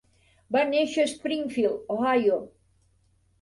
[0.55, 2.41] Va néixer a Springfield, Ohio.